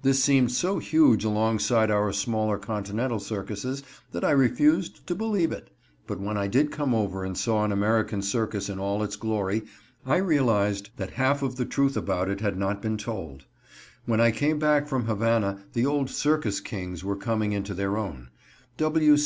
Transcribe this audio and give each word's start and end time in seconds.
This 0.00 0.24
seemed 0.24 0.50
so 0.50 0.78
huge 0.78 1.26
alongside 1.26 1.90
our 1.90 2.10
smaller 2.10 2.56
Continental 2.56 3.20
circuses 3.20 3.82
that 4.12 4.24
I 4.24 4.30
refused 4.30 5.06
to 5.08 5.14
believe 5.14 5.52
it. 5.52 5.68
But 6.06 6.18
when 6.18 6.38
I 6.38 6.46
did 6.46 6.72
come 6.72 6.94
over 6.94 7.22
and 7.22 7.36
saw 7.36 7.64
an 7.66 7.70
American 7.70 8.22
circus 8.22 8.70
in 8.70 8.78
all 8.78 9.02
its 9.02 9.16
glory 9.16 9.64
I 10.06 10.16
realized 10.16 10.88
that 10.96 11.10
half 11.20 11.42
of 11.42 11.56
the 11.56 11.66
truth 11.66 11.98
about 11.98 12.30
it 12.30 12.40
had 12.40 12.56
not 12.56 12.80
been 12.80 12.96
told. 12.96 13.44
When 14.06 14.22
I 14.22 14.30
came 14.30 14.58
back 14.58 14.88
from 14.88 15.04
Havana 15.04 15.62
the 15.74 15.84
old 15.84 16.08
circus 16.08 16.60
kings 16.60 17.04
were 17.04 17.14
coming 17.14 17.52
into 17.52 17.74
their 17.74 17.98
own. 17.98 18.30